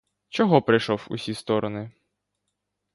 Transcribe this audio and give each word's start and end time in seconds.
Чого 0.29 0.61
прийшов 0.61 1.07
у 1.09 1.17
сі 1.17 1.33
сторони? 1.33 1.91